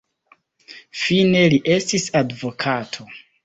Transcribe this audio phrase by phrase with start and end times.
[1.03, 3.11] Fine li estis advokato.